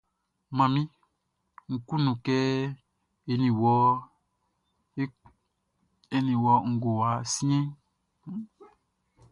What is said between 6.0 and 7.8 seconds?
eni wɔ ngowa siɛnʼn.